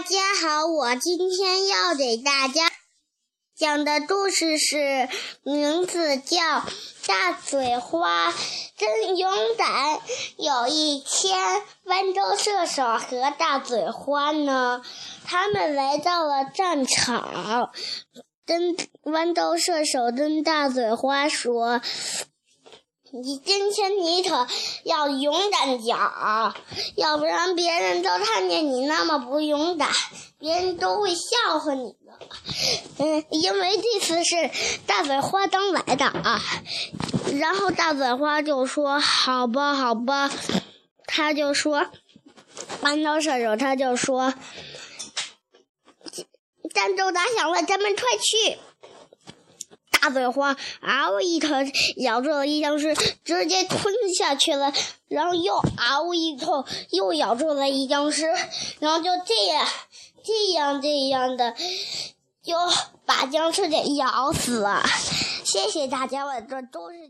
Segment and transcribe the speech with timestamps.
[0.00, 2.72] 大家好，我今天要给大家
[3.54, 5.10] 讲的故事是，
[5.42, 6.38] 名字叫
[7.06, 8.32] 《大嘴花
[8.78, 9.96] 真勇敢》。
[10.38, 11.38] 有一天，
[11.84, 14.80] 豌豆射手和大嘴花呢，
[15.26, 17.70] 他们来到了战场，
[18.46, 21.82] 跟豌豆射手跟大嘴花说。
[23.12, 24.46] 你今天你可
[24.84, 26.54] 要勇敢点儿，
[26.96, 29.88] 要不然别人都看见你那么不勇敢，
[30.38, 32.18] 别人都会笑话你的。
[32.98, 34.50] 嗯，因为这次是
[34.86, 36.40] 大嘴花刚来的啊。
[37.38, 40.30] 然后大嘴花就说：“好吧，好吧。”
[41.06, 41.86] 他就说
[42.82, 44.34] ：“弯刀射手。”他就说
[46.72, 48.58] ：“战斗打响了，咱们快去。”
[50.00, 51.48] 大嘴花嗷一口
[51.96, 54.72] 咬住了一僵尸，直接吞下去了。
[55.08, 58.26] 然后又嗷一口又咬住了一僵尸，
[58.78, 59.66] 然后就这样、
[60.24, 61.54] 这样、这样的，
[62.42, 62.54] 就
[63.04, 64.82] 把僵尸给咬死了。
[65.44, 67.00] 谢谢大家，我这都是。